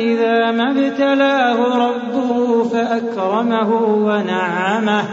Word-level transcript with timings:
إذا 0.00 0.50
ما 0.50 0.70
ابتلاه 0.70 1.88
ربه 1.88 2.64
فأكرمه 2.64 3.74
ونعمه 3.84 5.04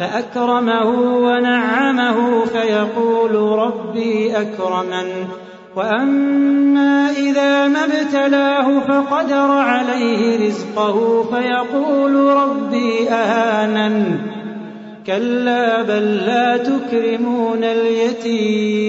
فأكرمه 0.00 0.88
ونعمه 1.00 2.44
فيقول 2.44 3.34
ربي 3.34 4.36
أكرمن. 4.36 5.26
وأما 5.76 7.10
إذا 7.10 7.68
ما 7.68 7.84
ابتلاه 7.84 8.78
فقدر 8.78 9.50
عليه 9.50 10.46
رزقه 10.46 11.22
فيقول 11.22 12.14
ربي 12.14 13.10
أهانن. 13.10 14.18
كلا 15.06 15.82
بل 15.82 16.16
لا 16.16 16.56
تكرمون 16.56 17.64
اليتيم 17.64 18.86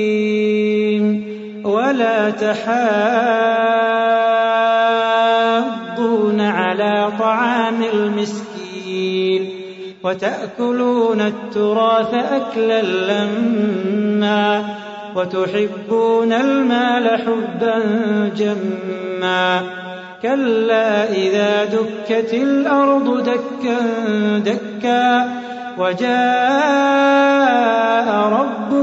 ولا 1.65 2.30
تحاضون 2.30 4.27
على 6.80 7.11
طعام 7.20 7.83
المسكين 7.94 9.50
وتأكلون 10.03 11.22
التراث 11.22 12.14
أكلا 12.14 12.81
لما 12.81 14.66
وتحبون 15.16 16.33
المال 16.33 17.09
حبا 17.09 17.80
جما 18.38 19.61
كلا 20.22 21.11
إذا 21.11 21.66
دكت 21.66 22.33
الأرض 22.33 23.23
دكا 23.23 23.78
دكا 24.38 25.31
وجاء 25.78 27.77